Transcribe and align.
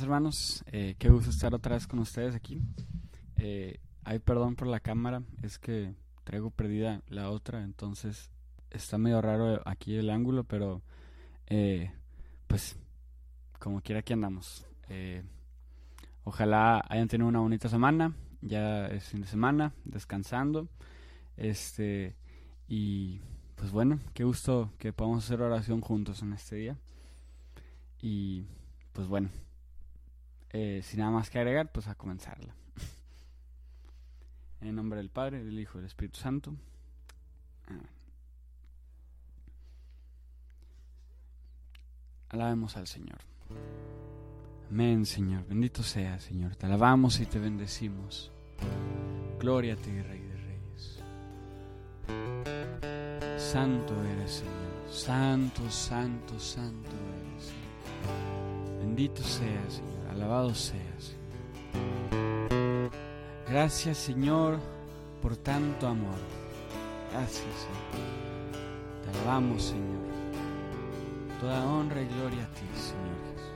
Hermanos, 0.00 0.64
eh, 0.72 0.94
qué 0.98 1.10
gusto 1.10 1.28
estar 1.28 1.52
otra 1.54 1.74
vez 1.74 1.86
con 1.86 1.98
ustedes 1.98 2.34
aquí. 2.34 2.62
Eh, 3.36 3.78
hay 4.04 4.20
perdón 4.20 4.56
por 4.56 4.68
la 4.68 4.80
cámara, 4.80 5.22
es 5.42 5.58
que 5.58 5.94
traigo 6.24 6.50
perdida 6.50 7.02
la 7.08 7.30
otra, 7.30 7.62
entonces 7.62 8.30
está 8.70 8.96
medio 8.96 9.20
raro 9.20 9.60
aquí 9.66 9.96
el 9.96 10.08
ángulo, 10.08 10.44
pero 10.44 10.80
eh, 11.46 11.92
pues 12.46 12.76
como 13.58 13.82
quiera 13.82 14.02
que 14.02 14.14
andamos. 14.14 14.66
Eh, 14.88 15.22
ojalá 16.24 16.82
hayan 16.88 17.08
tenido 17.08 17.28
una 17.28 17.40
bonita 17.40 17.68
semana, 17.68 18.14
ya 18.40 18.86
es 18.86 19.04
fin 19.04 19.20
de 19.20 19.26
semana, 19.26 19.74
descansando. 19.84 20.68
Este, 21.36 22.16
y 22.66 23.20
pues 23.56 23.72
bueno, 23.72 23.98
qué 24.14 24.24
gusto 24.24 24.72
que 24.78 24.94
podamos 24.94 25.24
hacer 25.24 25.42
oración 25.42 25.82
juntos 25.82 26.22
en 26.22 26.32
este 26.32 26.56
día. 26.56 26.78
Y 28.00 28.46
pues 28.92 29.06
bueno, 29.06 29.28
eh, 30.52 30.80
sin 30.82 31.00
nada 31.00 31.10
más 31.10 31.30
que 31.30 31.38
agregar, 31.38 31.72
pues 31.72 31.88
a 31.88 31.94
comenzarla. 31.94 32.54
en 34.60 34.68
el 34.68 34.74
nombre 34.74 34.98
del 34.98 35.10
Padre, 35.10 35.42
del 35.42 35.58
Hijo 35.58 35.78
y 35.78 35.80
del 35.80 35.86
Espíritu 35.86 36.18
Santo. 36.20 36.54
Amén. 37.66 37.88
Alabemos 42.28 42.76
al 42.76 42.86
Señor. 42.86 43.18
Amén, 44.70 45.04
Señor. 45.04 45.46
Bendito 45.46 45.82
sea, 45.82 46.18
Señor. 46.18 46.56
Te 46.56 46.64
alabamos 46.64 47.20
y 47.20 47.26
te 47.26 47.38
bendecimos. 47.38 48.30
Gloria 49.38 49.74
a 49.74 49.76
ti, 49.76 49.90
Rey 49.90 50.20
de 50.20 50.36
Reyes. 50.36 51.04
Santo 53.36 53.94
eres, 54.04 54.30
Señor. 54.30 54.90
Santo, 54.90 55.70
santo, 55.70 56.40
santo 56.40 56.90
eres. 56.90 57.52
Bendito 58.80 59.22
sea, 59.22 59.70
Señor. 59.70 59.91
Alabado 60.14 60.54
seas. 60.54 61.16
Gracias 63.48 63.96
Señor 63.96 64.58
por 65.22 65.36
tanto 65.36 65.86
amor. 65.86 66.18
Gracias 67.12 67.44
Señor. 67.44 68.52
Te 69.02 69.18
alabamos 69.18 69.62
Señor. 69.62 70.02
Toda 71.40 71.64
honra 71.64 72.02
y 72.02 72.06
gloria 72.06 72.44
a 72.44 72.54
ti 72.54 72.66
Señor 72.74 73.16
Jesús. 73.34 73.52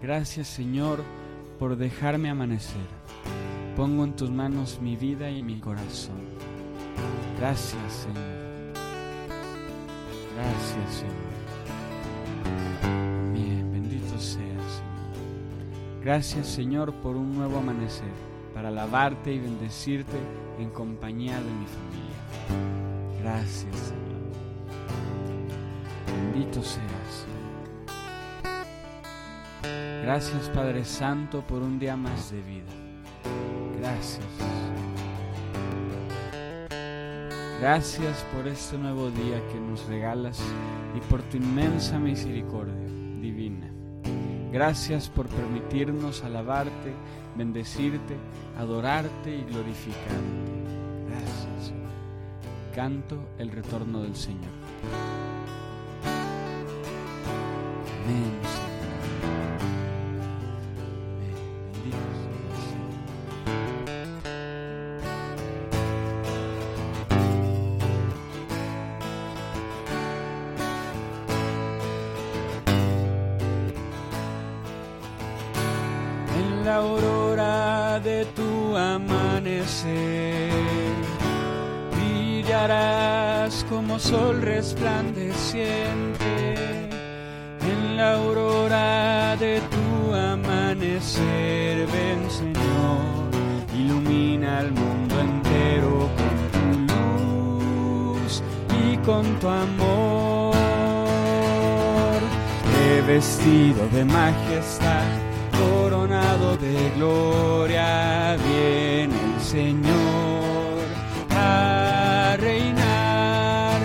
Gracias 0.00 0.48
Señor 0.48 1.02
por 1.58 1.76
dejarme 1.76 2.30
amanecer. 2.30 2.86
Pongo 3.76 4.04
en 4.04 4.14
tus 4.14 4.30
manos 4.30 4.78
mi 4.80 4.96
vida 4.96 5.28
y 5.28 5.42
mi 5.42 5.58
corazón. 5.58 6.22
Gracias 7.38 7.92
Señor. 7.92 8.72
Gracias 10.36 10.94
Señor. 10.94 11.34
Gracias 16.04 16.48
Señor 16.48 16.92
por 16.96 17.16
un 17.16 17.34
nuevo 17.34 17.56
amanecer, 17.56 18.12
para 18.52 18.68
alabarte 18.68 19.32
y 19.32 19.38
bendecirte 19.38 20.18
en 20.58 20.68
compañía 20.68 21.38
de 21.38 21.50
mi 21.50 21.64
familia. 21.64 23.22
Gracias 23.22 23.74
Señor. 23.74 24.04
Bendito 26.06 26.62
seas. 26.62 27.26
Gracias 30.02 30.50
Padre 30.50 30.84
Santo 30.84 31.40
por 31.40 31.62
un 31.62 31.78
día 31.78 31.96
más 31.96 32.30
de 32.30 32.42
vida. 32.42 32.72
Gracias. 33.78 34.26
Gracias 37.62 38.26
por 38.34 38.46
este 38.46 38.76
nuevo 38.76 39.08
día 39.10 39.40
que 39.50 39.58
nos 39.58 39.86
regalas 39.86 40.38
y 40.94 41.00
por 41.10 41.22
tu 41.22 41.38
inmensa 41.38 41.98
misericordia. 41.98 42.83
Gracias 44.54 45.08
por 45.08 45.26
permitirnos 45.26 46.22
alabarte, 46.22 46.94
bendecirte, 47.36 48.14
adorarte 48.56 49.34
y 49.34 49.42
glorificarte. 49.42 50.04
Gracias, 51.08 51.66
Señor. 51.66 51.90
Canto 52.72 53.18
el 53.36 53.50
retorno 53.50 54.02
del 54.02 54.14
Señor. 54.14 54.52
Amén. 58.04 58.53
Tu 78.34 78.76
amanecer. 78.76 80.50
Brillarás 81.96 83.64
como 83.68 83.98
sol 83.98 84.40
resplandeciente 84.42 86.54
en 87.60 87.96
la 87.96 88.14
aurora 88.14 89.36
de 89.36 89.60
tu 89.60 90.14
amanecer. 90.14 91.86
Ven 91.86 92.30
Señor, 92.30 93.30
ilumina 93.76 94.60
el 94.60 94.70
mundo 94.72 95.20
entero 95.20 96.08
con 96.18 96.36
tu 96.54 96.62
luz 96.92 98.42
y 98.84 98.96
con 98.98 99.24
tu 99.40 99.48
amor. 99.48 100.54
He 102.86 103.00
vestido 103.02 103.88
de 103.88 104.04
majestad 104.04 105.23
de 106.52 106.90
gloria, 106.96 108.36
viene 108.46 109.14
el 109.14 109.40
Señor 109.40 110.84
a 111.30 112.36
reinar, 112.38 113.80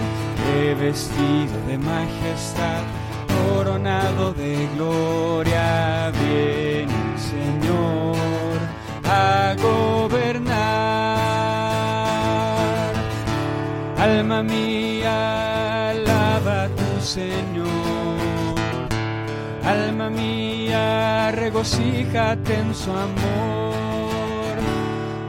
revestido 0.51 1.55
de 1.67 1.77
majestad, 1.77 2.83
coronado 3.27 4.33
de 4.33 4.67
gloria, 4.75 6.11
viene 6.21 6.93
el 7.13 7.19
Señor 7.33 8.57
a 9.05 9.55
gobernar. 9.61 10.59
Alma 13.97 14.43
mía, 14.43 15.89
alaba 15.89 16.67
tu 16.69 17.01
Señor 17.01 17.99
Alma 19.69 20.09
mía, 20.09 20.58
regocíjate 21.31 22.55
en 22.55 22.73
su 22.73 22.91
amor. 22.91 24.55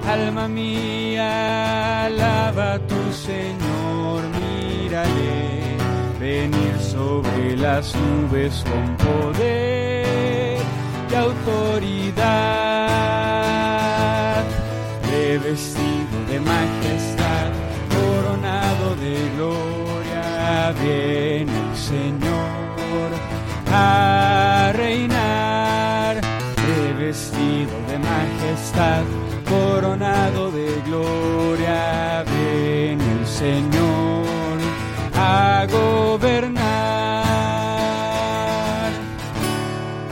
Alma 0.09 0.49
mía, 0.49 2.07
alaba 2.07 2.75
a 2.75 2.79
tu 2.79 3.13
Señor. 3.13 4.23
Mírale 4.41 5.77
venir 6.19 6.79
sobre 6.81 7.57
las 7.57 7.95
nubes 7.95 8.65
con 8.69 8.97
poder 8.97 10.59
y 11.11 11.15
autoridad. 11.15 12.21
Revestido 15.11 16.17
de 16.29 16.41
majestad, 16.41 17.51
coronado 17.95 18.97
de 18.97 19.17
gloria, 19.37 20.73
viene 20.83 21.53
el 21.71 21.77
Señor 21.77 22.61
a 23.73 24.73
reinar, 24.75 25.20
majestad, 28.11 29.05
coronado 29.49 30.51
de 30.51 30.69
gloria, 30.87 32.25
viene 32.33 33.05
el 33.19 33.27
Señor 33.27 34.57
a 35.15 35.67
gobernar. 35.71 37.21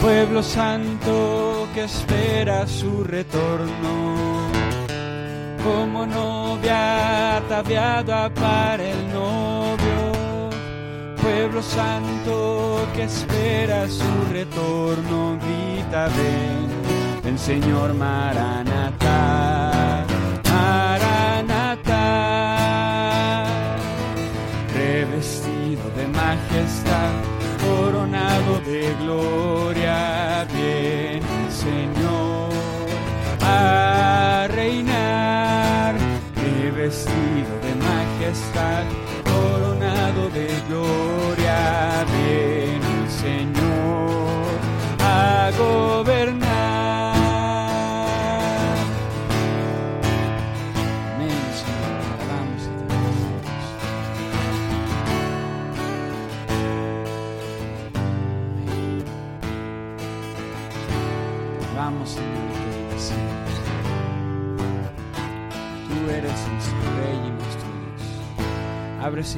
Pueblo 0.00 0.42
santo 0.42 1.68
que 1.74 1.84
espera 1.84 2.66
su 2.66 3.04
retorno, 3.04 4.48
como 5.64 6.06
novia 6.06 7.36
ataviada 7.38 8.32
para 8.32 8.82
el 8.82 9.12
novio 9.12 10.08
pueblo 11.28 11.62
santo 11.62 12.86
que 12.94 13.04
espera 13.04 13.88
su 13.88 14.32
retorno, 14.32 15.38
grita 15.42 16.08
ven, 16.08 16.77
Señor 17.38 17.94
Maranatá, 17.94 19.16
Maranatá, 20.50 22.04
revestido 24.74 25.88
de 25.96 26.06
majestad, 26.08 27.12
coronado 27.64 28.60
de 28.66 28.94
gloria, 29.00 30.42
el 30.42 31.22
Señor. 31.50 32.52
A 33.40 34.46
reinar, 34.50 35.94
revestido 36.36 37.52
de 37.62 37.74
majestad 37.76 38.84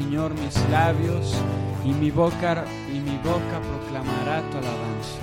Señor, 0.00 0.32
mis 0.32 0.56
labios 0.70 1.35
y 1.85 1.93
mi 1.93 2.11
boca, 2.11 2.64
y 2.91 2.99
mi 3.00 3.19
boca 3.19 3.61
proclamará 3.61 4.41
tu 4.50 4.56
alabanza. 4.56 5.20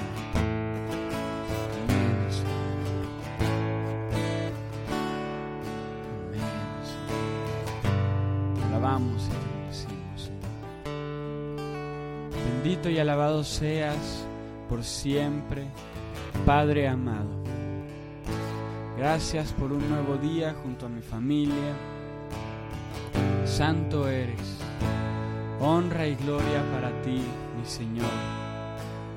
Bendito 12.45 12.89
y 12.91 12.99
alabado 12.99 13.43
seas 13.43 14.27
por 14.69 14.83
siempre, 14.83 15.65
Padre 16.45 16.87
amado. 16.87 17.31
Gracias 18.95 19.53
por 19.53 19.73
un 19.73 19.89
nuevo 19.89 20.17
día 20.17 20.55
junto 20.61 20.85
a 20.85 20.89
mi 20.89 21.01
familia. 21.01 21.73
Santo 23.43 24.07
eres. 24.07 24.56
Honra 25.59 26.05
y 26.05 26.15
gloria 26.15 26.63
para 26.71 26.89
ti, 27.01 27.23
mi 27.57 27.65
Señor. 27.65 28.11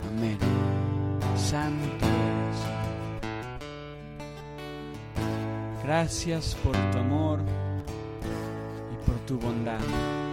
Amén. 0.09 0.39
Santo 1.37 2.07
eres. 2.07 2.57
Gracias 5.85 6.57
por 6.65 6.73
tu 6.91 6.99
amor 6.99 7.41
y 8.93 9.07
por 9.07 9.17
tu 9.27 9.39
bondad. 9.39 9.81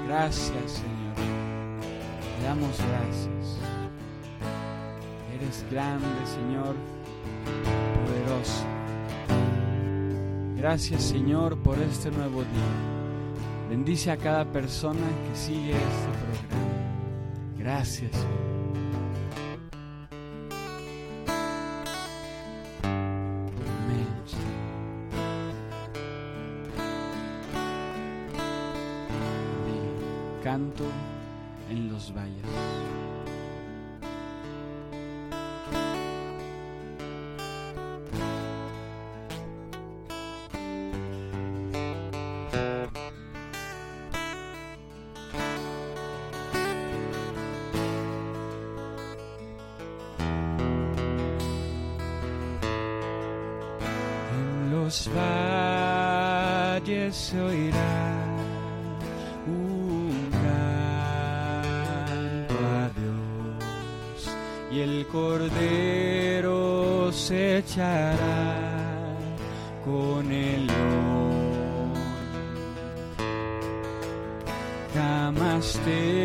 Gracias, 0.08 0.72
Señor. 0.72 1.16
Te 2.38 2.44
damos 2.46 2.78
gracias. 2.78 3.58
Eres 5.36 5.66
grande, 5.70 6.26
Señor, 6.26 6.76
poderoso. 7.96 8.66
Gracias, 10.58 11.04
Señor, 11.04 11.58
por 11.58 11.78
este 11.80 12.12
nuevo 12.12 12.42
día. 12.42 12.97
Bendice 13.70 14.12
a 14.12 14.18
cada 14.18 14.46
persona 14.46 15.00
que 15.00 15.38
sigue 15.38 15.72
este 15.72 16.10
programa. 16.22 16.68
Gracias, 17.58 18.12
Señor. 18.12 18.57
spirit. 75.88 76.17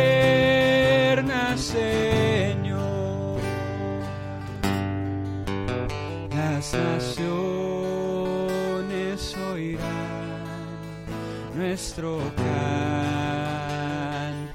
Señor 1.56 2.36
las 6.56 6.72
naciones 6.72 7.26
oirán 9.52 10.46
nuestro 11.54 12.18
canto 12.36 12.60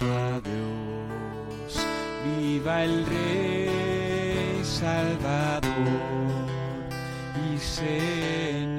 a 0.05 0.41
Dios. 0.41 1.85
Viva 2.25 2.83
el 2.83 3.05
Rey 3.05 4.59
Salvador 4.63 5.61
y 7.53 7.57
Señor. 7.59 8.70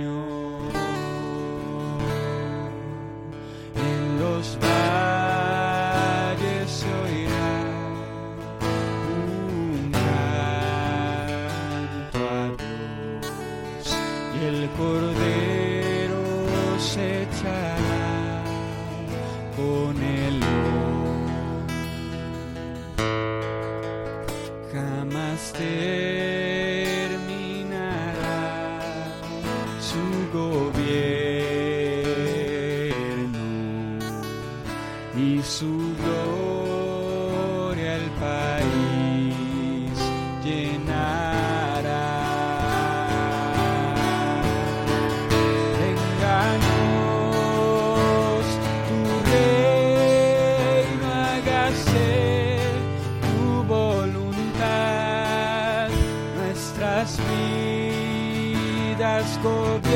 Vidas 59.23 59.38
gobierna, 59.43 59.91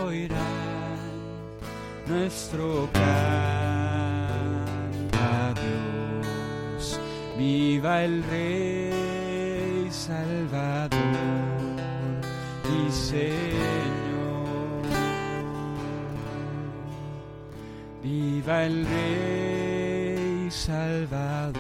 oirán 0.06 1.00
nuestro 2.08 2.90
canto 2.94 3.10
a 5.18 5.54
Dios. 5.54 7.00
Viva 7.38 8.04
el 8.04 8.24
Rey 8.24 8.71
Viva 18.44 18.64
el 18.64 18.88
Rey 18.88 20.50
Salvador 20.50 21.54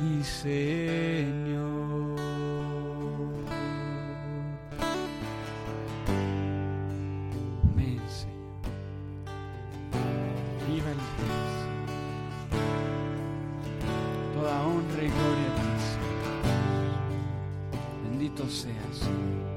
y 0.00 0.24
Señor. 0.24 2.18
Amén, 7.62 8.00
Señor. 8.08 8.72
Viva 10.66 10.90
el 10.92 10.96
Rey. 10.96 11.42
Toda 14.34 14.62
honra 14.62 15.02
y 15.02 15.08
gloria 15.08 15.46
a 15.46 15.56
ti, 15.58 15.68
Señor. 15.92 16.42
Bendito 18.02 18.48
seas. 18.48 18.96
Señor. 18.96 19.51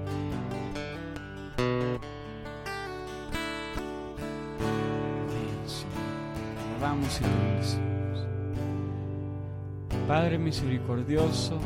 Padre 10.07 10.37
misericordioso, 10.37 11.59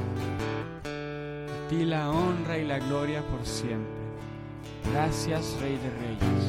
a 0.86 1.70
ti 1.70 1.84
la 1.84 2.10
honra 2.10 2.58
y 2.58 2.66
la 2.66 2.80
gloria 2.80 3.22
por 3.22 3.46
siempre. 3.46 4.00
Gracias, 4.94 5.58
Rey 5.60 5.78
de 5.78 5.90
Reyes. 6.00 6.46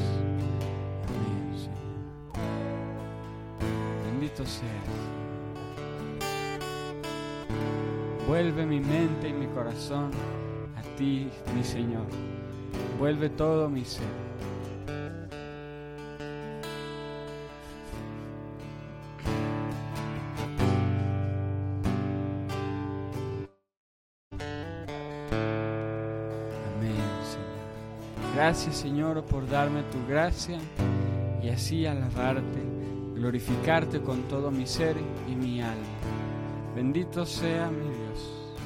Amén, 1.09 1.59
Señor. 1.59 2.39
Bendito 4.05 4.47
seas. 4.47 4.71
Vuelve 8.29 8.65
mi 8.65 8.79
mente 8.79 9.29
y 9.29 9.33
mi 9.33 9.47
corazón 9.49 10.13
a 10.77 10.83
ti, 10.97 11.29
mi 11.57 11.65
Señor. 11.65 12.07
Vuelve 13.01 13.31
todo 13.31 13.69
mi 13.69 13.85
ser. 13.85 14.30
Gracias 28.51 28.79
Señor 28.79 29.23
por 29.27 29.49
darme 29.49 29.85
tu 29.93 30.05
gracia 30.09 30.59
y 31.41 31.51
así 31.51 31.87
alabarte, 31.87 32.61
glorificarte 33.15 34.01
con 34.01 34.23
todo 34.23 34.51
mi 34.51 34.67
ser 34.67 34.97
y 35.29 35.37
mi 35.37 35.63
alma. 35.63 35.87
Bendito 36.75 37.25
sea 37.25 37.71
mi 37.71 37.85
Dios. 37.85 38.57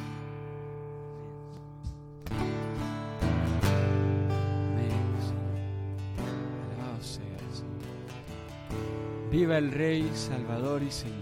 Viva 9.31 9.59
el 9.59 9.71
Rey, 9.71 10.11
Salvador 10.15 10.83
y 10.83 10.91
Señor. 10.91 11.15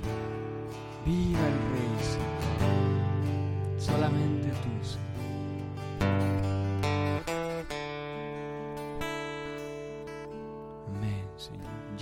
Viva 1.04 1.48
el 1.48 1.58
Rey, 1.72 1.96
Señor. 2.12 3.80
Solamente 3.80 4.50
tú, 4.50 4.86
Señor. 4.86 5.11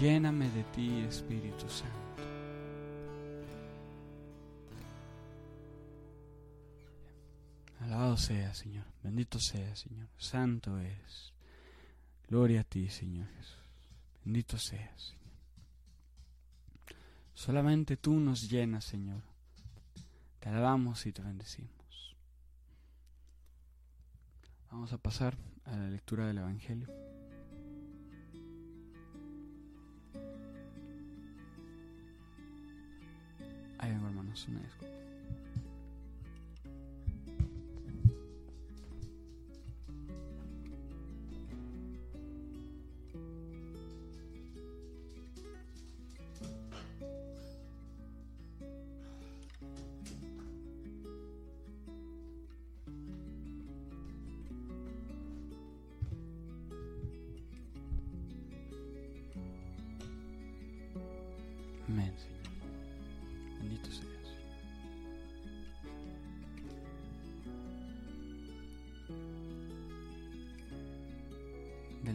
Lléname 0.00 0.48
de 0.48 0.64
ti, 0.64 1.00
Espíritu 1.00 1.68
Santo. 1.68 2.22
Alabado 7.80 8.16
sea, 8.16 8.54
Señor. 8.54 8.86
Bendito 9.02 9.38
sea, 9.38 9.76
Señor. 9.76 10.08
Santo 10.16 10.78
eres. 10.78 11.34
Gloria 12.30 12.62
a 12.62 12.64
ti, 12.64 12.88
Señor 12.88 13.28
Jesús. 13.36 13.58
Bendito 14.24 14.56
seas, 14.56 15.02
Señor. 15.02 15.20
Solamente 17.34 17.98
tú 17.98 18.14
nos 18.14 18.48
llenas, 18.48 18.86
Señor. 18.86 19.20
Te 20.38 20.48
alabamos 20.48 21.04
y 21.04 21.12
te 21.12 21.20
bendecimos. 21.20 22.16
Vamos 24.70 24.94
a 24.94 24.98
pasar 24.98 25.36
a 25.66 25.76
la 25.76 25.90
lectura 25.90 26.26
del 26.26 26.38
Evangelio. 26.38 27.09
Ahí 33.80 33.90
vengo, 33.90 34.08
hermanos, 34.08 34.46
una 34.48 34.60
disculpa. 34.60 35.09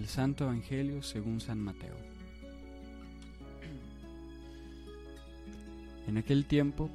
Del 0.05 0.12
Santo 0.12 0.43
Evangelio 0.43 1.01
según 1.01 1.41
San 1.41 1.59
Mateo. 1.59 1.95
En 6.07 6.19
aquel 6.19 6.45
tiempo 6.45 6.91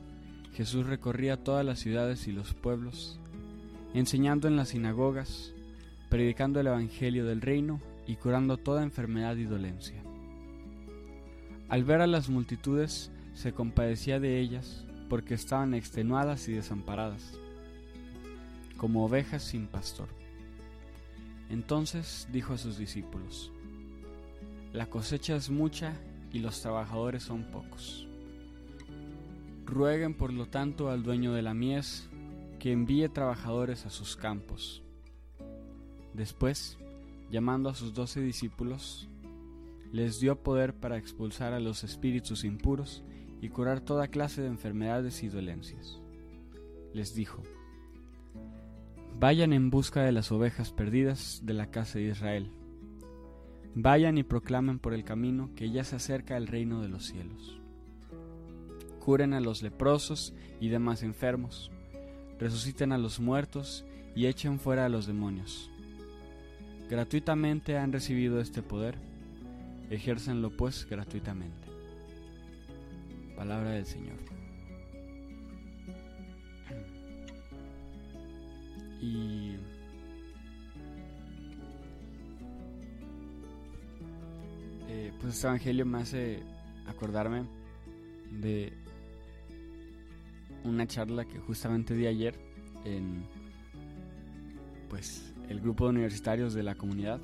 Jesús 0.55 0.87
recorría 0.87 1.43
todas 1.43 1.67
las 1.67 1.81
ciudades 1.81 2.29
y 2.29 2.33
los 2.33 2.55
pueblos, 2.55 3.19
enseñando 3.95 4.47
en 4.47 4.55
las 4.55 4.69
sinagogas, 4.69 5.53
predicando 6.09 6.61
el 6.61 6.69
Evangelio 6.69 7.25
del 7.27 7.41
reino 7.41 7.81
y 8.07 8.15
curando 8.15 8.59
toda 8.59 8.85
enfermedad 8.85 9.35
y 9.35 9.45
dolencia. 9.45 10.01
Al 11.69 11.83
ver 11.83 12.03
a 12.03 12.07
las 12.07 12.29
multitudes, 12.29 13.11
se 13.35 13.53
compadecía 13.53 14.21
de 14.21 14.39
ellas 14.39 14.87
porque 15.09 15.35
estaban 15.35 15.75
extenuadas 15.75 16.49
y 16.49 16.53
desamparadas, 16.53 17.37
como 18.77 19.05
ovejas 19.05 19.43
sin 19.43 19.67
pastor. 19.67 20.20
Entonces 21.51 22.29
dijo 22.33 22.55
a 22.55 22.59
sus 22.59 22.79
discípulos, 22.79 23.53
La 24.73 24.87
cosecha 24.87 25.35
es 25.35 25.51
mucha 25.51 25.95
y 26.33 26.39
los 26.39 26.63
trabajadores 26.63 27.25
son 27.25 27.45
pocos. 27.51 28.07
Rueguen 29.67 30.15
por 30.15 30.33
lo 30.33 30.47
tanto 30.47 30.91
al 30.91 31.03
dueño 31.03 31.33
de 31.33 31.43
la 31.43 31.53
mies 31.53 32.09
que 32.61 32.73
envíe 32.73 33.09
trabajadores 33.09 33.85
a 33.85 33.91
sus 33.91 34.17
campos. 34.17 34.83
Después, 36.15 36.79
llamando 37.31 37.69
a 37.69 37.75
sus 37.75 37.95
doce 37.95 38.21
discípulos, 38.21 39.09
les 39.93 40.21
dio 40.21 40.41
poder 40.41 40.75
para 40.75 40.99
expulsar 40.99 41.53
a 41.53 41.61
los 41.61 41.83
espíritus 41.83 42.45
impuros 42.45 43.03
y 43.41 43.49
curar 43.49 43.81
toda 43.81 44.09
clase 44.09 44.43
de 44.43 44.49
enfermedades 44.49 45.23
y 45.25 45.29
dolencias. 45.29 46.01
Les 46.93 47.15
dijo, 47.15 47.43
Vayan 49.21 49.53
en 49.53 49.69
busca 49.69 50.03
de 50.03 50.13
las 50.13 50.33
ovejas 50.33 50.73
perdidas 50.73 51.43
de 51.45 51.53
la 51.53 51.71
casa 51.71 51.99
de 51.99 52.07
Israel. 52.07 52.51
Vayan 53.75 54.17
y 54.17 54.23
proclamen 54.23 54.79
por 54.79 54.95
el 54.95 55.05
camino 55.05 55.51
que 55.55 55.71
ya 55.71 55.85
se 55.85 55.97
acerca 55.97 56.39
el 56.39 56.47
reino 56.47 56.81
de 56.81 56.89
los 56.89 57.05
cielos. 57.05 57.61
Curen 58.99 59.35
a 59.35 59.41
los 59.41 59.61
leprosos 59.61 60.33
y 60.59 60.71
demás 60.71 61.03
enfermos, 61.03 61.71
resuciten 62.39 62.93
a 62.93 62.99
los 62.99 63.21
muertos 63.21 63.85
y 64.17 64.25
echen 64.25 64.59
fuera 64.59 64.87
a 64.87 64.89
los 64.89 65.07
demonios. 65.07 65.71
Gratuitamente 66.89 67.77
han 67.77 67.93
recibido 67.93 68.41
este 68.41 68.63
poder, 68.63 68.97
ejércenlo 69.91 70.57
pues 70.57 70.87
gratuitamente. 70.89 71.69
Palabra 73.37 73.73
del 73.73 73.85
Señor. 73.85 74.40
Y 79.01 79.57
eh, 84.89 85.13
pues 85.21 85.35
este 85.35 85.47
evangelio 85.47 85.87
me 85.87 85.99
hace 85.99 86.43
acordarme 86.87 87.45
de 88.31 88.73
una 90.65 90.87
charla 90.87 91.25
que 91.25 91.39
justamente 91.39 91.95
di 91.95 92.07
ayer 92.07 92.39
en 92.85 93.25
pues 94.89 95.33
el 95.49 95.61
grupo 95.61 95.85
de 95.85 95.91
universitarios 95.91 96.53
de 96.53 96.63
la 96.63 96.75
comunidad. 96.75 97.21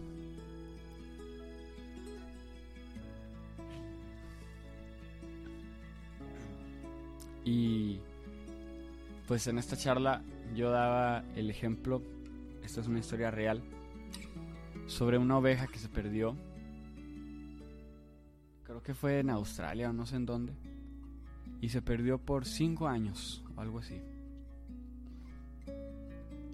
Y 7.44 8.00
pues 9.28 9.46
en 9.46 9.58
esta 9.58 9.76
charla 9.76 10.22
yo 10.54 10.70
daba 10.70 11.24
el 11.34 11.50
ejemplo, 11.50 12.02
esta 12.62 12.80
es 12.80 12.86
una 12.86 12.98
historia 12.98 13.30
real, 13.30 13.62
sobre 14.86 15.18
una 15.18 15.38
oveja 15.38 15.66
que 15.66 15.78
se 15.78 15.88
perdió. 15.88 16.36
Creo 18.64 18.82
que 18.82 18.94
fue 18.94 19.20
en 19.20 19.30
Australia 19.30 19.90
o 19.90 19.92
no 19.92 20.06
sé 20.06 20.16
en 20.16 20.26
dónde. 20.26 20.52
Y 21.60 21.68
se 21.70 21.82
perdió 21.82 22.18
por 22.18 22.44
cinco 22.44 22.88
años 22.88 23.44
o 23.56 23.60
algo 23.60 23.78
así. 23.78 24.00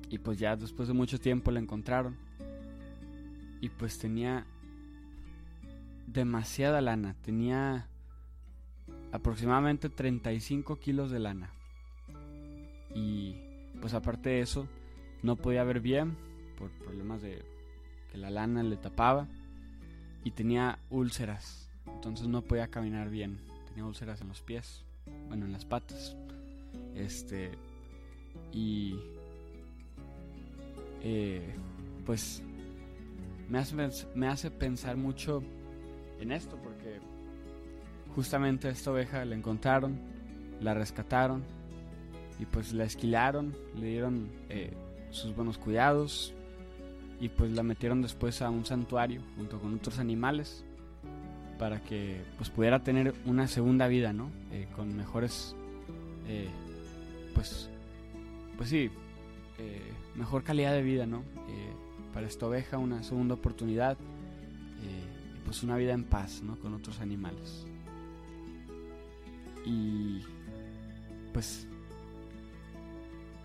Y 0.09 0.19
pues 0.19 0.39
ya 0.39 0.57
después 0.57 0.89
de 0.89 0.95
mucho 0.95 1.19
tiempo 1.19 1.51
la 1.51 1.61
encontraron. 1.61 2.17
Y 3.61 3.69
pues 3.71 3.99
tenía 3.99 4.47
demasiada 6.07 6.81
lana. 6.81 7.15
Tenía 7.23 7.89
aproximadamente 9.11 9.89
35 9.89 10.77
kilos 10.77 11.11
de 11.11 11.19
lana. 11.19 11.51
Y 12.95 13.37
pues 13.83 13.95
aparte 13.95 14.31
de 14.31 14.41
eso, 14.41 14.69
no 15.23 15.35
podía 15.35 15.65
ver 15.65 15.81
bien 15.81 16.17
por 16.57 16.71
problemas 16.71 17.21
de 17.21 17.45
que 18.11 18.17
la 18.17 18.31
lana 18.31 18.63
le 18.63 18.77
tapaba 18.77 19.27
y 20.23 20.31
tenía 20.31 20.79
úlceras, 20.89 21.69
entonces 21.87 22.29
no 22.29 22.43
podía 22.43 22.69
caminar 22.69 23.11
bien, 23.11 23.41
tenía 23.67 23.85
úlceras 23.85 24.21
en 24.21 24.29
los 24.29 24.41
pies, 24.41 24.85
bueno, 25.27 25.47
en 25.47 25.53
las 25.53 25.65
patas. 25.65 26.17
Este, 26.95 27.51
y 28.53 29.01
eh, 31.03 31.53
pues 32.07 32.41
me 33.49 33.59
hace, 33.59 34.07
me 34.15 34.29
hace 34.29 34.53
pensar 34.53 34.97
mucho 34.97 35.43
en 36.21 36.31
esto, 36.31 36.57
porque 36.63 37.01
justamente 38.15 38.69
esta 38.69 38.93
oveja 38.93 39.25
la 39.25 39.35
encontraron, 39.35 39.99
la 40.61 40.73
rescataron 40.73 41.43
y 42.39 42.47
pues 42.47 42.73
la 42.73 42.85
esquilaron, 42.85 43.55
le 43.79 43.87
dieron 43.87 44.29
eh, 44.49 44.73
sus 45.11 45.35
buenos 45.35 45.59
cuidados 45.59 46.35
y 47.21 47.29
pues 47.29 47.53
la 47.53 47.63
metieron 47.63 48.03
después 48.03 48.43
a 48.43 48.51
un 48.51 48.65
santuario 48.65 49.23
junto 49.37 49.61
con 49.61 49.75
otros 49.75 49.99
animales 49.99 50.65
para 51.59 51.81
que 51.83 52.23
pues 52.37 52.51
pudiera 52.51 52.83
tener 52.83 53.15
una 53.27 53.47
segunda 53.47 53.87
vida, 53.87 54.13
¿no? 54.13 54.31
Eh, 54.51 54.67
con 54.75 54.97
mejores, 54.97 55.55
eh, 56.27 56.49
pues, 57.35 57.71
pues 58.57 58.69
sí, 58.69 58.91
mejor 60.17 60.43
calidad 60.43 60.73
de 60.73 60.83
vida, 60.83 61.07
¿no? 61.07 61.23
para 62.13 62.27
esta 62.27 62.47
oveja 62.47 62.77
una 62.77 63.03
segunda 63.03 63.35
oportunidad 63.35 63.97
y 64.83 65.41
pues 65.45 65.63
una 65.63 65.77
vida 65.77 65.93
en 65.95 66.05
paz, 66.05 66.43
¿no? 66.43 66.57
Con 66.57 66.75
otros 66.75 67.01
animales. 67.01 67.67
Y 69.65 70.21
pues 71.33 71.67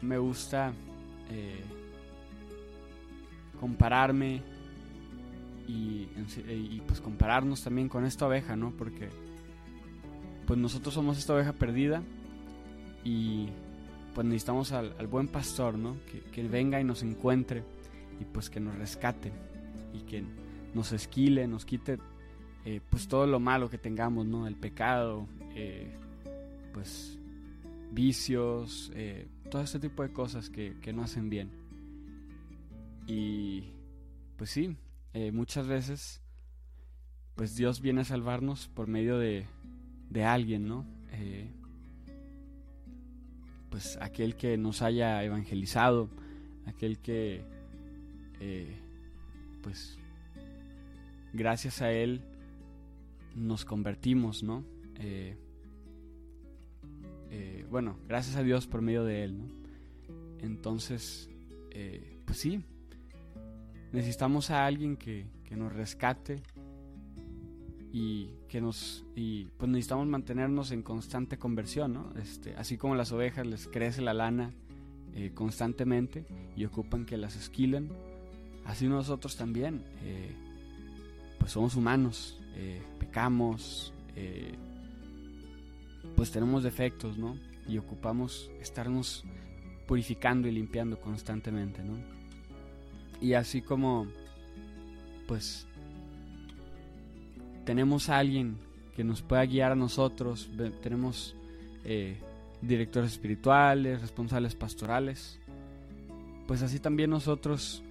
me 0.02 0.18
gusta 0.18 0.74
eh, 1.30 1.64
compararme 3.60 4.42
y, 5.68 6.08
pues 6.88 7.02
compararnos 7.02 7.64
también 7.64 7.90
con 7.90 8.06
esta 8.06 8.26
oveja, 8.26 8.56
¿no? 8.56 8.72
Porque 8.72 9.10
pues 10.46 10.58
nosotros 10.58 10.94
somos 10.94 11.18
esta 11.18 11.34
oveja 11.34 11.52
perdida 11.52 12.02
y 13.04 13.48
pues 14.16 14.26
necesitamos 14.26 14.72
al, 14.72 15.08
buen 15.08 15.28
pastor, 15.28 15.78
¿no? 15.78 15.98
Que, 16.32 16.48
venga 16.48 16.80
y 16.80 16.84
nos 16.84 17.04
encuentre 17.04 17.64
y 18.22 18.26
pues 18.26 18.50
que 18.50 18.60
nos 18.60 18.76
rescate 18.76 19.32
y 19.94 20.00
que 20.02 20.24
nos 20.74 20.94
esquile, 20.94 21.48
nos 21.48 21.66
quite 21.66 21.98
eh, 22.64 22.82
pues 22.90 23.08
todo 23.08 23.28
lo 23.28 23.40
malo 23.40 23.70
que 23.70 23.78
tengamos, 23.78 24.26
¿no? 24.26 24.48
El 24.48 24.56
pecado, 24.56 25.28
eh, 25.54 25.94
pues 26.74 27.18
vicios, 27.92 28.92
eh, 28.96 29.28
todo 29.50 29.62
este 29.62 29.80
tipo 29.80 30.04
de 30.04 30.12
cosas 30.12 30.50
que, 30.50 30.76
no 30.94 31.04
hacen 31.04 31.30
bien. 31.30 31.50
Y 33.08 33.64
pues 34.38 34.50
sí, 34.50 34.76
eh, 35.14 35.32
muchas 35.32 35.68
veces 35.68 36.22
pues 37.36 37.56
Dios 37.56 37.82
viene 37.82 38.02
a 38.02 38.06
salvarnos 38.06 38.68
por 38.68 38.88
medio 38.88 39.20
de, 39.20 39.46
de 40.10 40.24
alguien, 40.24 40.68
¿no? 40.68 40.86
Eh, 41.12 41.52
pues 43.70 43.98
aquel 44.02 44.36
que 44.36 44.58
nos 44.58 44.82
haya 44.82 45.24
evangelizado, 45.24 46.10
aquel 46.66 47.00
que 47.00 47.44
pues 49.62 49.98
gracias 51.34 51.82
a 51.82 51.92
él 51.92 52.22
nos 53.36 53.66
convertimos, 53.66 54.44
¿no? 54.44 54.64
Eh, 55.00 55.38
bueno, 57.70 57.98
gracias 58.08 58.36
a 58.38 58.44
Dios 58.44 58.66
por 58.68 58.82
medio 58.82 59.04
de 59.04 59.24
Él, 59.24 59.38
¿no? 59.38 59.46
Entonces, 60.40 61.30
eh, 61.72 62.20
pues 62.26 62.40
sí, 62.40 62.64
necesitamos 63.92 64.50
a 64.52 64.66
alguien 64.66 64.98
que, 64.98 65.26
nos 65.52 65.74
rescate 65.74 66.42
y 67.92 68.32
que 68.50 68.60
nos 68.60 69.06
y 69.16 69.46
pues 69.58 69.72
necesitamos 69.72 70.06
mantenernos 70.06 70.72
en 70.72 70.84
constante 70.84 71.38
conversión, 71.38 71.94
¿no? 71.94 72.14
Este, 72.22 72.54
así 72.56 72.78
como 72.78 72.96
las 72.96 73.12
ovejas 73.12 73.48
les 73.48 73.68
crece 73.68 74.02
la 74.02 74.14
lana 74.14 74.54
eh, 75.16 75.32
constantemente 75.34 76.26
y 76.56 76.66
ocupan 76.66 77.06
que 77.06 77.18
las 77.18 77.36
esquilen, 77.36 77.90
así 78.66 78.88
nosotros 78.88 79.38
también, 79.38 79.84
pues 81.40 81.54
somos 81.54 81.76
humanos, 81.76 82.40
pecamos, 83.00 83.94
pues 86.18 86.32
tenemos 86.32 86.64
defectos, 86.64 87.20
¿no? 87.20 87.38
Y 87.68 87.78
ocupamos 87.78 88.50
estarnos 88.60 89.24
purificando 89.86 90.48
y 90.48 90.52
limpiando 90.52 91.00
constantemente, 91.00 91.84
¿no? 91.84 91.94
Y 93.22 93.34
así 93.34 93.62
como, 93.62 94.08
pues, 95.28 95.68
tenemos 97.66 98.10
a 98.10 98.18
alguien 98.18 98.58
que 98.96 99.04
nos 99.04 99.22
pueda 99.22 99.46
guiar 99.46 99.74
a 99.74 99.76
nosotros, 99.76 100.50
tenemos 100.82 101.36
eh, 101.86 102.18
directores 102.64 103.12
espirituales, 103.12 104.02
responsables 104.02 104.56
pastorales, 104.56 105.40
pues 106.48 106.64
así 106.64 106.80
también 106.80 107.12
nosotros 107.12 107.84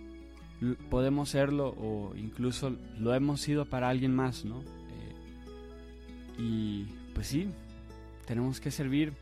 podemos 0.91 1.29
serlo 1.29 1.69
o 1.79 2.17
incluso 2.17 2.75
lo 2.99 3.15
hemos 3.15 3.41
sido 3.41 3.67
para 3.67 3.89
alguien 3.89 4.17
más, 4.17 4.45
¿no? 4.45 4.63
Eh, 4.63 6.41
y 6.41 6.87
pues 7.15 7.29
sí, 7.29 7.51
tenemos 8.27 8.61
que 8.61 8.71
servir 8.71 9.15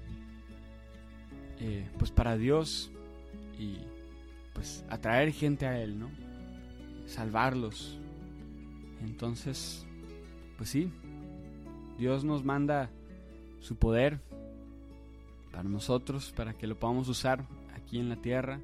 eh, 1.61 1.89
pues 1.99 2.11
para 2.11 2.37
Dios 2.37 2.91
y 3.59 3.79
pues 4.55 4.85
atraer 4.89 5.33
gente 5.33 5.67
a 5.67 5.81
Él, 5.81 5.99
¿no? 5.99 6.11
Salvarlos. 7.07 7.99
Entonces, 9.03 9.87
pues 10.57 10.71
sí, 10.71 10.91
Dios 11.99 12.25
nos 12.25 12.45
manda 12.45 12.91
su 13.61 13.77
poder 13.77 14.21
para 15.53 15.69
nosotros, 15.69 16.33
para 16.33 16.55
que 16.55 16.67
lo 16.67 16.79
podamos 16.79 17.09
usar 17.09 17.47
aquí 17.75 17.99
en 17.99 18.09
la 18.09 18.17
tierra 18.17 18.61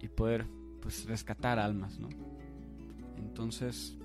y 0.00 0.08
poder 0.08 0.46
pues 0.82 1.06
rescatar 1.06 1.58
almas, 1.58 1.98
¿no? 1.98 2.10
Entonces, 3.16 3.96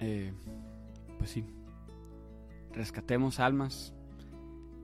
eh, 0.00 0.32
pues 1.18 1.30
sí 1.30 1.44
rescatemos 2.74 3.40
almas 3.40 3.92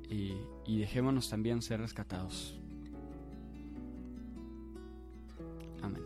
y, 0.09 0.35
dejémonos 0.79 1.29
también 1.29 1.61
ser 1.63 1.81
rescatados. 1.81 2.59
Amén. 5.83 6.03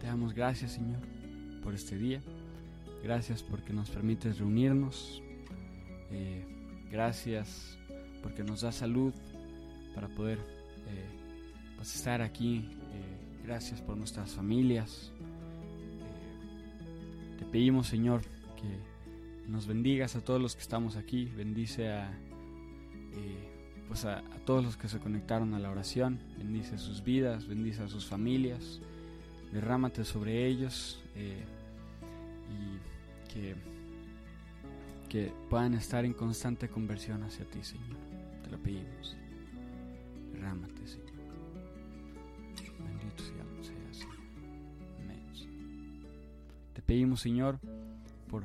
Te 0.00 0.06
damos 0.06 0.32
gracias, 0.32 0.72
Señor, 0.72 1.00
por 1.62 1.74
este 1.74 1.96
día. 1.98 2.22
Gracias 3.02 3.42
porque 3.42 3.72
nos 3.72 3.90
permites 3.90 4.38
reunirnos. 4.38 5.20
Eh, 6.10 6.44
gracias 6.90 7.78
porque 8.22 8.44
nos 8.44 8.60
da 8.60 8.70
salud 8.70 9.12
para 9.94 10.08
poder 10.08 10.61
pues, 11.82 11.96
estar 11.96 12.22
aquí. 12.22 12.58
Eh, 12.58 13.44
gracias 13.44 13.80
por 13.80 13.96
nuestras 13.96 14.30
familias. 14.30 15.10
Eh, 16.00 17.38
te 17.40 17.44
pedimos, 17.46 17.88
Señor, 17.88 18.22
que 18.22 19.50
nos 19.50 19.66
bendigas 19.66 20.14
a 20.14 20.20
todos 20.20 20.40
los 20.40 20.54
que 20.54 20.62
estamos 20.62 20.94
aquí. 20.94 21.24
Bendice 21.36 21.90
a, 21.90 22.08
eh, 23.14 23.82
pues 23.88 24.04
a, 24.04 24.22
todos 24.46 24.62
los 24.62 24.76
que 24.76 24.88
se 24.88 25.00
conectaron 25.00 25.54
a 25.54 25.58
la 25.58 25.70
oración. 25.70 26.20
Bendice 26.38 26.78
sus 26.78 27.02
vidas, 27.02 27.48
bendice 27.48 27.82
a 27.82 27.88
sus 27.88 28.06
familias. 28.06 28.80
Derrámate 29.52 30.04
sobre 30.04 30.46
ellos 30.46 31.02
y 31.16 33.32
que, 33.32 33.56
que 35.08 35.32
puedan 35.50 35.74
estar 35.74 36.04
en 36.04 36.12
constante 36.12 36.68
conversión 36.68 37.24
hacia 37.24 37.44
ti, 37.44 37.64
Señor. 37.64 37.96
Te 38.44 38.50
lo 38.52 38.58
pedimos. 38.58 39.16
Pedimos, 46.92 47.22
Señor, 47.22 47.58
por 48.28 48.44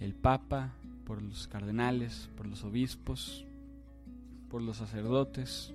el 0.00 0.12
Papa, 0.12 0.72
por 1.04 1.22
los 1.22 1.46
cardenales, 1.46 2.28
por 2.36 2.48
los 2.48 2.64
obispos, 2.64 3.44
por 4.50 4.60
los 4.60 4.78
sacerdotes, 4.78 5.72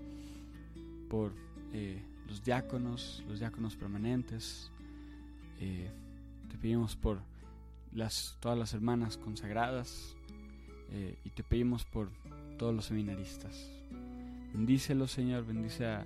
por 1.10 1.34
eh, 1.72 2.04
los 2.28 2.44
diáconos, 2.44 3.24
los 3.30 3.40
diáconos 3.40 3.78
permanentes. 3.78 4.74
Eh, 5.62 5.90
te 6.50 6.58
pedimos 6.58 6.98
por 6.98 7.22
las, 7.94 8.36
todas 8.42 8.58
las 8.58 8.74
hermanas 8.74 9.16
consagradas 9.16 10.18
eh, 10.90 11.18
y 11.24 11.30
te 11.30 11.44
pedimos 11.44 11.86
por 11.86 12.12
todos 12.58 12.76
los 12.76 12.88
seminaristas. 12.88 13.70
Bendícelos, 14.52 15.14
Señor, 15.14 15.46
bendice 15.46 15.86
a, 15.86 16.06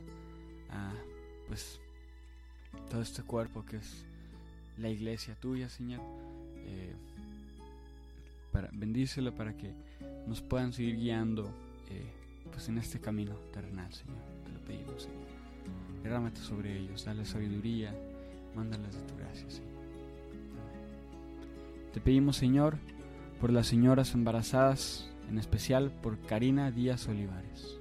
a 0.69 0.93
pues 1.47 1.81
todo 2.91 3.01
este 3.01 3.23
cuerpo 3.23 3.65
que 3.65 3.77
es 3.77 4.05
la 4.77 4.89
iglesia 4.89 5.35
tuya, 5.35 5.69
Señor. 5.69 6.01
Eh, 6.55 6.93
para, 8.51 8.69
para 9.31 9.57
que 9.57 9.73
nos 10.27 10.41
puedan 10.41 10.71
seguir 10.71 10.95
guiando 10.95 11.49
eh, 11.89 12.05
pues 12.51 12.69
en 12.69 12.77
este 12.77 12.99
camino 12.99 13.35
terrenal, 13.51 13.91
Señor. 13.93 14.17
Te 14.45 14.51
lo 14.51 14.59
pedimos, 14.59 15.03
Señor. 15.03 15.25
Derrámate 16.03 16.39
sobre 16.39 16.77
ellos, 16.77 17.03
dale 17.03 17.25
sabiduría, 17.25 17.93
mándales 18.55 18.95
de 18.95 19.01
tu 19.01 19.17
gracia, 19.17 19.49
Señor. 19.49 19.75
Te 21.93 21.99
pedimos, 21.99 22.37
Señor, 22.37 22.77
por 23.39 23.51
las 23.51 23.67
señoras 23.67 24.13
embarazadas, 24.13 25.09
en 25.29 25.39
especial 25.39 25.91
por 25.91 26.19
Karina 26.19 26.71
Díaz 26.71 27.07
Olivares. 27.07 27.79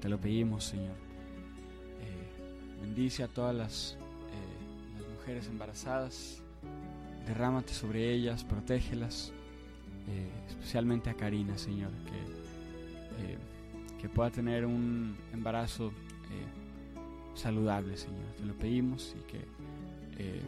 Te 0.00 0.08
lo 0.08 0.20
pedimos, 0.20 0.64
Señor. 0.64 0.96
Eh, 2.00 2.80
bendice 2.82 3.22
a 3.22 3.28
todas 3.28 3.54
las, 3.54 3.98
mujeres 5.24 5.48
embarazadas, 5.48 6.42
derrámate 7.26 7.72
sobre 7.72 8.12
ellas, 8.12 8.44
protégelas, 8.44 9.32
eh, 10.06 10.28
especialmente 10.48 11.08
a 11.08 11.14
Karina, 11.14 11.56
Señor, 11.56 11.92
que, 12.04 13.38
que 14.02 14.08
pueda 14.10 14.30
tener 14.30 14.66
un 14.66 15.16
embarazo 15.32 15.92
saludable, 17.32 17.96
Señor. 17.96 18.26
Te 18.36 18.44
lo 18.44 18.54
pedimos 18.54 19.16
y 19.18 19.22
que 19.30 20.42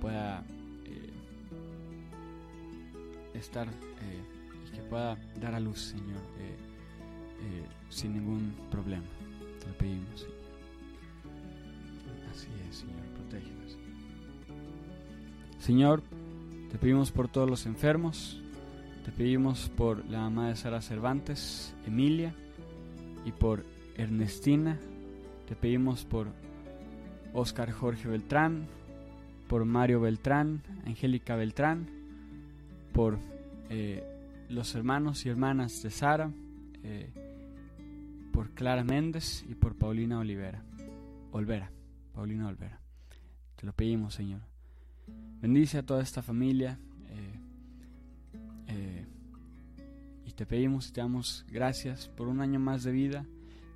pueda 0.00 0.44
estar 3.34 3.66
y 4.66 4.70
que 4.70 4.82
pueda 4.82 5.16
dar 5.40 5.56
a 5.56 5.60
luz, 5.60 5.80
Señor 5.80 6.22
eh, 7.42 7.64
sin 7.88 8.12
ningún 8.12 8.54
problema. 8.70 9.06
Te 9.58 9.66
lo 9.66 9.78
pedimos, 9.78 10.20
Señor. 10.20 10.36
Así 12.30 12.48
es, 12.68 12.76
Señor, 12.76 13.06
protégenos. 13.14 13.79
Señor, 15.60 16.02
te 16.70 16.78
pedimos 16.78 17.12
por 17.12 17.28
todos 17.28 17.48
los 17.48 17.66
enfermos, 17.66 18.40
te 19.04 19.12
pedimos 19.12 19.68
por 19.68 20.04
la 20.06 20.20
mamá 20.20 20.48
de 20.48 20.56
Sara 20.56 20.80
Cervantes, 20.80 21.74
Emilia, 21.86 22.34
y 23.26 23.32
por 23.32 23.64
Ernestina, 23.94 24.78
te 25.46 25.54
pedimos 25.54 26.06
por 26.06 26.28
Oscar 27.34 27.70
Jorge 27.70 28.08
Beltrán, 28.08 28.66
por 29.48 29.66
Mario 29.66 30.00
Beltrán, 30.00 30.62
Angélica 30.86 31.36
Beltrán, 31.36 31.88
por 32.94 33.18
eh, 33.68 34.02
los 34.48 34.74
hermanos 34.74 35.26
y 35.26 35.28
hermanas 35.28 35.82
de 35.82 35.90
Sara, 35.90 36.30
eh, 36.82 37.10
por 38.32 38.50
Clara 38.52 38.82
Méndez 38.82 39.44
y 39.46 39.54
por 39.54 39.76
Paulina 39.76 40.20
Olivera. 40.20 40.62
Olvera, 41.32 41.70
Paulina 42.14 42.48
Olvera. 42.48 42.80
Te 43.56 43.66
lo 43.66 43.74
pedimos, 43.74 44.14
Señor. 44.14 44.40
Bendice 45.40 45.78
a 45.78 45.82
toda 45.86 46.02
esta 46.02 46.22
familia. 46.22 46.78
Eh, 47.08 47.40
eh, 48.68 49.06
y 50.26 50.32
te 50.32 50.46
pedimos 50.46 50.88
y 50.88 50.92
te 50.92 51.00
damos 51.00 51.44
gracias 51.50 52.08
por 52.08 52.28
un 52.28 52.40
año 52.40 52.60
más 52.60 52.84
de 52.84 52.92
vida 52.92 53.26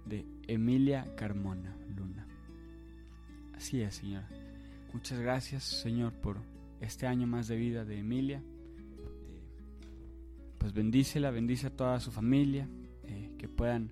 de 0.07 0.27
Emilia 0.47 1.07
Carmona 1.17 1.77
Luna. 1.97 2.27
Así 3.57 3.81
es, 3.81 3.95
Señor. 3.95 4.25
Muchas 4.93 5.19
gracias, 5.19 5.65
Señor, 5.65 6.13
por 6.13 6.39
este 6.81 7.07
año 7.07 7.27
más 7.27 7.49
de 7.49 7.57
vida 7.57 7.85
de 7.85 7.99
Emilia. 7.99 8.43
pues 10.59 10.73
bendícela, 10.73 11.31
bendice 11.31 11.67
a 11.67 11.77
toda 11.77 12.01
su 12.01 12.11
familia, 12.11 12.67
que 13.45 13.49
puedan 13.49 13.91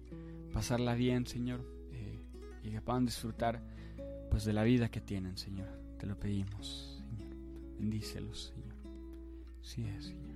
pasarla 0.52 0.94
bien, 0.94 1.26
Señor, 1.26 1.60
eh, 1.92 2.18
y 2.62 2.70
que 2.70 2.80
puedan 2.80 3.04
disfrutar 3.04 3.60
pues 4.30 4.44
de 4.44 4.54
la 4.54 4.62
vida 4.62 4.90
que 4.90 5.02
tienen, 5.02 5.36
Señor. 5.36 5.68
Te 5.98 6.06
lo 6.06 6.18
pedimos. 6.18 6.91
Bendícelos, 7.78 8.52
Señor. 8.54 8.74
Sí 9.62 9.84
es, 9.86 10.06
Señor. 10.06 10.30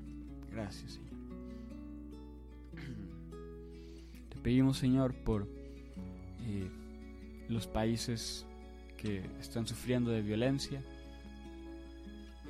Gracias, 0.51 0.93
Señor. 0.93 1.17
Te 4.31 4.37
pedimos, 4.39 4.79
Señor, 4.79 5.15
por 5.15 5.49
eh, 6.47 6.71
los 7.49 7.67
países 7.67 8.47
que 8.97 9.25
están 9.41 9.67
sufriendo 9.67 10.11
de 10.11 10.23
violencia. 10.23 10.83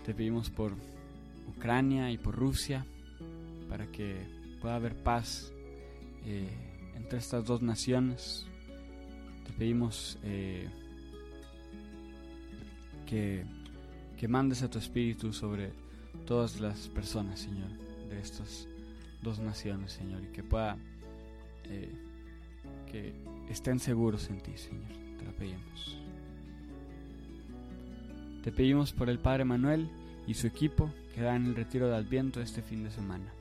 Te 0.05 0.15
pedimos 0.15 0.51
por 0.51 0.73
Ucrania 1.49 2.11
y 2.11 2.19
por 2.19 2.35
Rusia 2.35 2.87
para 3.69 3.87
que 3.91 4.17
pueda 4.61 4.77
haber 4.77 4.95
paz 5.03 5.53
eh, 6.25 6.49
entre 6.95 7.19
estas 7.19 7.45
dos 7.45 7.63
naciones. 7.63 8.47
Te 9.45 9.53
pedimos 9.53 10.19
eh, 10.23 10.69
que, 13.07 13.45
que 14.17 14.29
mandes 14.29 14.63
a 14.63 14.71
tu 14.71 14.79
espíritu 14.79 15.33
sobre 15.33 15.73
todas 16.25 16.61
las 16.61 16.89
personas, 16.89 17.41
Señor, 17.41 17.69
de 18.09 18.21
estas 18.21 18.69
dos 19.23 19.39
naciones, 19.39 19.93
Señor, 19.93 20.23
y 20.25 20.33
que 20.33 20.43
pueda 20.43 20.77
eh, 21.65 21.93
que 22.91 23.13
estén 23.49 23.79
seguros 23.79 24.29
en 24.31 24.41
ti, 24.41 24.57
Señor. 24.57 24.89
Te 25.19 25.25
lo 25.25 25.33
pedimos. 25.33 25.99
Te 28.43 28.53
pedimos 28.53 28.93
por 28.93 29.11
el 29.11 29.19
Padre 29.19 29.45
Manuel 29.45 29.91
y 30.27 30.35
su 30.35 30.47
equipo 30.47 30.91
que 31.15 31.21
da 31.21 31.35
en 31.35 31.47
el 31.47 31.55
retiro 31.55 31.89
de 31.89 31.97
Adviento 31.97 32.41
este 32.41 32.63
fin 32.63 32.85
de 32.85 32.91
semana. 32.91 33.33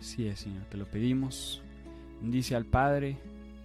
Así 0.00 0.26
es, 0.26 0.40
Señor, 0.40 0.64
te 0.66 0.76
lo 0.76 0.86
pedimos 0.86 1.62
Bendice 2.20 2.56
al 2.56 2.64
Padre 2.64 3.16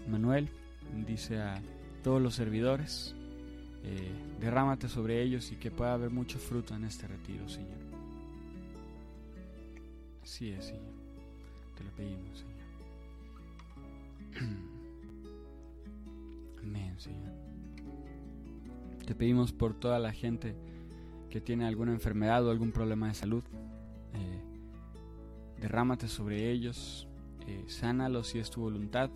Manuel, 0.08 0.48
bendice 0.92 1.40
a 1.40 1.62
todos 2.04 2.22
los 2.22 2.36
servidores, 2.36 3.16
eh, 3.84 4.12
derrámate 4.40 4.88
sobre 4.88 5.22
ellos 5.22 5.52
y 5.52 5.58
que 5.58 5.70
pueda 5.70 5.94
haber 5.94 6.10
mucho 6.10 6.40
fruto 6.40 6.74
en 6.76 6.86
este 6.86 7.08
retiro, 7.08 7.48
Señor. 7.50 7.78
Así 10.22 10.50
es, 10.50 10.66
Señor. 10.66 10.94
Te 11.76 11.84
lo 11.84 11.92
pedimos, 11.92 12.40
Señor. 12.40 12.54
Amén, 16.64 16.98
Señor. 16.98 17.34
Te 19.06 19.14
pedimos 19.16 19.52
por 19.52 19.74
toda 19.74 20.00
la 20.00 20.14
gente 20.14 20.56
que 21.30 21.42
tiene 21.42 21.66
alguna 21.66 21.92
enfermedad 21.92 22.48
o 22.48 22.52
algún 22.52 22.72
problema 22.72 23.10
de 23.10 23.16
salud. 23.16 23.44
Eh, 24.14 24.42
derrámate 25.60 26.08
sobre 26.08 26.52
ellos, 26.52 27.10
eh, 27.48 27.66
sánalos 27.68 28.28
si 28.28 28.40
es 28.40 28.50
tu 28.50 28.62
voluntad 28.62 29.10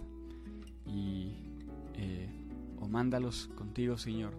y 0.86 1.44
o 2.80 2.88
mándalos 2.88 3.50
contigo, 3.56 3.98
Señor, 3.98 4.34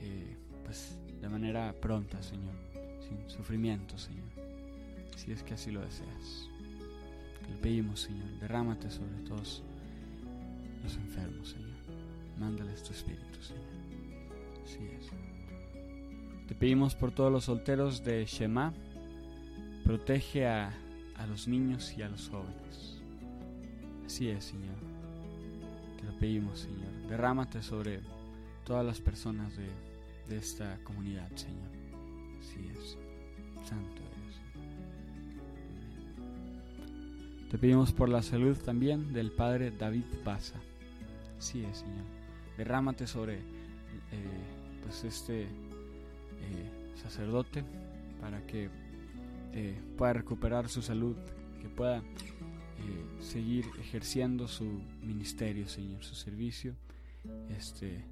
eh, 0.00 0.36
pues 0.64 0.98
de 1.20 1.28
manera 1.28 1.74
pronta, 1.80 2.22
Señor, 2.22 2.54
sin 3.00 3.28
sufrimiento, 3.28 3.96
Señor, 3.98 4.28
si 5.16 5.32
es 5.32 5.42
que 5.42 5.54
así 5.54 5.70
lo 5.70 5.80
deseas. 5.80 6.48
Te 7.42 7.52
lo 7.52 7.60
pedimos, 7.60 8.00
Señor, 8.00 8.28
derrámate 8.40 8.90
sobre 8.90 9.16
todos 9.26 9.62
los 10.82 10.96
enfermos, 10.96 11.50
Señor. 11.50 11.76
Mándales 12.38 12.82
tu 12.82 12.92
espíritu, 12.92 13.42
Señor. 13.42 13.64
Así 14.64 14.78
es. 14.98 15.10
Te 16.46 16.54
pedimos 16.54 16.94
por 16.94 17.12
todos 17.12 17.32
los 17.32 17.44
solteros 17.44 18.04
de 18.04 18.24
Shema, 18.24 18.72
protege 19.84 20.46
a, 20.46 20.72
a 21.16 21.26
los 21.26 21.48
niños 21.48 21.94
y 21.96 22.02
a 22.02 22.08
los 22.08 22.28
jóvenes. 22.28 23.00
Así 24.04 24.28
es, 24.28 24.44
Señor. 24.44 24.76
Te 25.98 26.04
lo 26.04 26.16
pedimos, 26.18 26.60
Señor. 26.60 26.92
Derrámate 27.08 27.62
sobre 27.62 28.00
todas 28.64 28.84
las 28.84 29.00
personas 29.00 29.56
de, 29.56 29.68
esta 30.30 30.78
comunidad, 30.84 31.30
Señor. 31.34 31.68
Así 32.40 32.68
es. 32.76 32.98
Santo 33.66 34.02
Dios. 34.02 34.40
Te 37.50 37.58
pedimos 37.58 37.92
por 37.92 38.08
la 38.08 38.22
salud 38.22 38.56
también 38.58 39.12
del 39.12 39.30
Padre 39.32 39.70
David 39.70 40.04
Baza. 40.24 40.60
Así 41.38 41.62
es, 41.64 41.78
Señor. 41.78 42.04
Derrámate 42.56 43.06
sobre 43.06 43.34
eh, 43.34 43.42
pues 44.82 45.04
este 45.04 45.42
eh, 45.42 45.48
sacerdote 46.94 47.64
para 48.20 48.46
que 48.46 48.70
eh, 49.52 49.78
pueda 49.96 50.12
recuperar 50.12 50.68
su 50.68 50.82
salud, 50.82 51.16
que 51.60 51.68
pueda 51.68 52.02
seguir 53.20 53.64
ejerciendo 53.80 54.46
su 54.46 54.64
ministerio, 55.02 55.66
Señor, 55.66 56.04
su 56.04 56.14
servicio. 56.14 56.76
Este, 57.48 58.04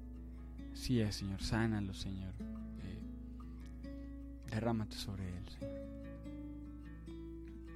sí 0.75 0.99
es, 1.01 1.15
Señor, 1.15 1.41
sánalo, 1.41 1.93
Señor. 1.93 2.33
Eh, 2.83 2.99
derrámate 4.51 4.95
sobre 4.95 5.27
él, 5.37 5.49
Señor. 5.49 5.81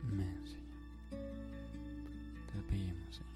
Amén, 0.04 0.42
Señor. 0.46 0.60
Te 2.52 2.58
lo 2.58 2.68
pedimos, 2.68 3.16
Señor. 3.16 3.30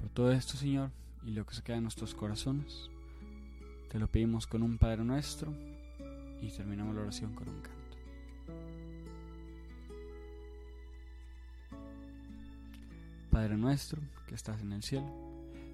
Por 0.00 0.08
todo 0.10 0.32
esto, 0.32 0.56
Señor, 0.56 0.90
y 1.24 1.30
lo 1.30 1.46
que 1.46 1.54
se 1.54 1.62
queda 1.62 1.76
en 1.76 1.84
nuestros 1.84 2.14
corazones, 2.14 2.90
te 3.90 3.98
lo 3.98 4.08
pedimos 4.08 4.46
con 4.46 4.62
un 4.62 4.78
Padre 4.78 5.04
nuestro 5.04 5.52
y 6.40 6.50
terminamos 6.50 6.94
la 6.94 7.02
oración 7.02 7.34
con 7.34 7.48
un 7.48 7.60
canto. 7.60 7.76
Padre 13.30 13.56
nuestro 13.56 14.00
que 14.26 14.34
estás 14.34 14.60
en 14.62 14.72
el 14.72 14.82
cielo, 14.82 15.06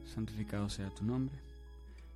santificado 0.05 0.69
sea 0.69 0.91
tu 0.91 1.05
nombre, 1.05 1.52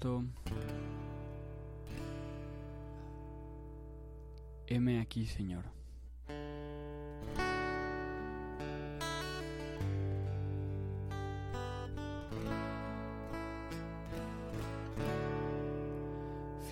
Canto 0.00 0.24
M 4.66 5.00
aquí, 5.00 5.26
Señor. 5.26 5.64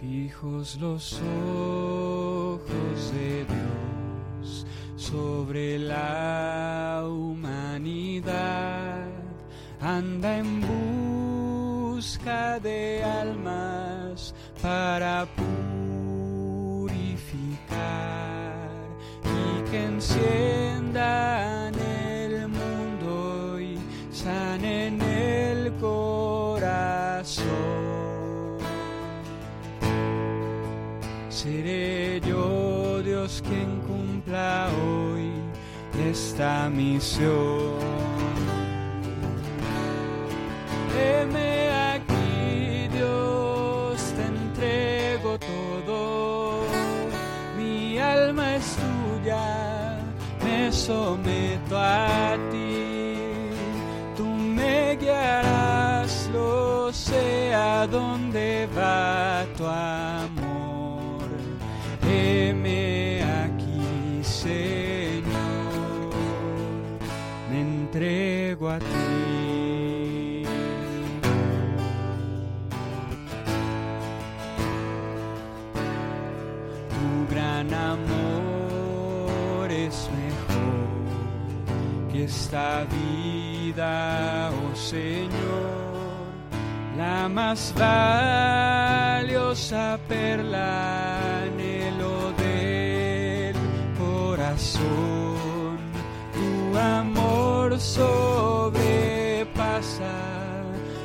Fijos 0.01 0.77
los 0.77 1.21
ojos 1.21 3.13
de 3.13 3.45
Dios 3.45 4.67
sobre 4.97 5.79
la 5.79 7.05
humanidad, 7.07 9.07
anda 9.81 10.39
en 10.39 10.61
de 11.99 13.03
almas 13.03 14.33
para 14.63 15.27
purificar 15.35 17.09
y 19.25 19.63
que 19.69 19.85
enciendan 19.85 21.75
el 21.75 22.47
mundo 22.47 23.59
y 23.61 23.81
sanen 24.13 25.03
el 25.03 25.73
corazón. 25.81 27.49
Seré 31.29 32.21
yo 32.21 33.03
Dios 33.03 33.43
quien 33.45 33.81
cumpla 33.81 34.69
hoy 34.85 35.33
esta 36.09 36.71
misión. 36.71 37.98
Someto 50.89 51.77
a 51.77 52.39
ti. 52.51 53.51
Tú 54.17 54.25
me 54.25 54.97
guiarás, 54.97 56.31
lo 56.33 56.91
sé 56.93 57.53
a 57.55 57.87
dónde 57.87 58.67
va 58.75 59.45
tu 59.59 59.67
amor. 59.67 61.29
Heme 62.11 63.23
aquí, 63.45 64.23
Señor, 64.23 65.29
me 67.51 67.61
entrego 67.61 68.71
a 68.71 68.79
ti. 68.79 69.48
Oh 83.81 84.75
Señor, 84.75 85.29
la 86.97 87.29
más 87.29 87.73
valiosa 87.77 89.19
perla, 90.09 91.43
anhelo 91.45 92.33
del 92.33 93.55
corazón. 93.97 95.79
Tu 96.35 96.79
amor 96.79 97.79
sobrepasa 97.79 98.95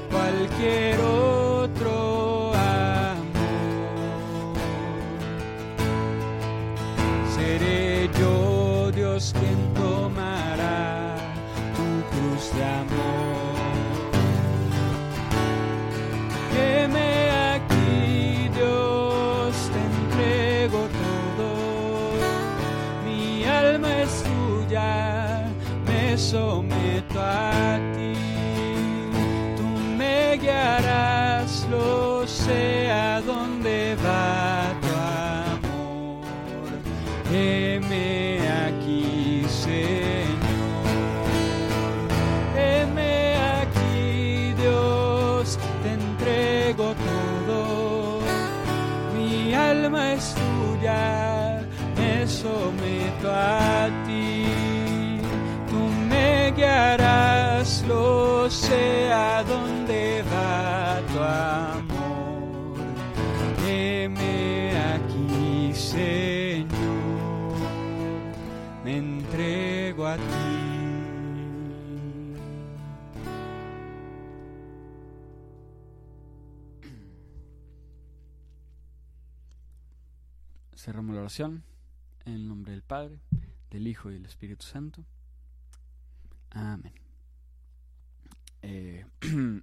cualquier 0.10 1.03
me 26.14 26.20
someto 26.20 27.20
a 27.20 27.80
ti. 27.96 28.14
Tú 29.58 29.64
me 29.98 30.38
guiarás, 30.38 31.68
lo 31.72 32.28
sé 32.28 32.92
a 32.92 33.20
dónde 33.22 33.96
va 34.06 34.74
tu 34.84 34.92
amor. 35.58 36.70
Heme 37.32 38.40
aquí, 38.68 39.44
Señor. 39.50 40.86
Heme 42.56 43.36
aquí, 43.62 44.54
Dios, 44.62 45.58
te 45.82 45.90
entrego 45.94 46.94
todo. 47.10 48.20
Mi 49.16 49.54
alma 49.56 50.14
es 50.14 50.36
tuya, 50.36 51.62
me 51.98 52.28
someto 52.28 53.32
a 53.32 53.58
ti. 53.58 53.63
Sé 58.74 59.12
a 59.12 59.44
dónde 59.44 60.24
va 60.32 61.02
tu 61.12 61.20
amor. 61.20 62.78
Heme 63.66 64.76
aquí, 64.94 65.74
Señor, 65.74 66.70
me 68.84 68.98
entrego 68.98 70.08
a 70.08 70.18
ti. 70.18 70.24
Cerramos 80.76 81.16
la 81.16 81.22
oración 81.22 81.64
en 82.26 82.34
el 82.34 82.48
nombre 82.48 82.72
del 82.74 82.84
Padre, 82.84 83.22
del 83.70 83.88
Hijo 83.88 84.10
y 84.12 84.16
del 84.16 84.26
Espíritu 84.26 84.66
Santo. 84.66 85.06
Amén. 86.52 87.03
Eh, 88.64 89.06
pues 89.20 89.62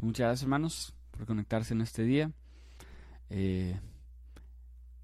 muchas 0.00 0.26
gracias 0.26 0.42
hermanos 0.42 0.94
por 1.10 1.26
conectarse 1.26 1.74
en 1.74 1.82
este 1.82 2.02
día. 2.02 2.32
Eh, 3.30 3.78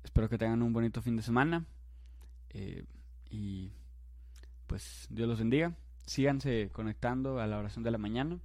espero 0.03 0.29
que 0.29 0.39
tengan 0.39 0.63
un 0.63 0.73
bonito 0.73 1.03
fin 1.03 1.17
de 1.17 1.23
semana. 1.23 1.65
Eh, 2.51 2.85
y 3.31 3.71
pues 4.67 5.07
Dios 5.11 5.29
los 5.29 5.39
bendiga. 5.39 5.77
Síganse 6.07 6.71
conectando 6.73 7.41
a 7.41 7.47
la 7.47 7.59
oración 7.59 7.85
de 7.85 7.91
la 7.91 7.99
mañana, 7.99 8.39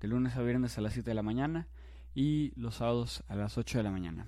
de 0.00 0.08
lunes 0.08 0.36
a 0.36 0.42
viernes 0.42 0.78
a 0.78 0.80
las 0.80 0.94
7 0.94 1.10
de 1.10 1.14
la 1.14 1.22
mañana 1.22 1.66
y 2.14 2.52
los 2.56 2.76
sábados 2.76 3.22
a 3.28 3.36
las 3.36 3.58
8 3.58 3.78
de 3.78 3.84
la 3.84 3.90
mañana. 3.90 4.26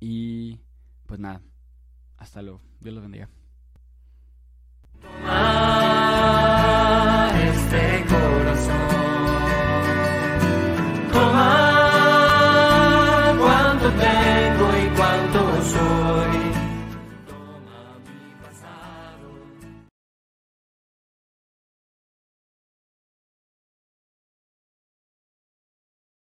Y 0.00 0.60
pues 1.06 1.18
nada, 1.18 1.40
hasta 2.16 2.42
luego. 2.42 2.60
Dios 2.80 2.94
los 2.94 3.02
bendiga. 3.02 3.28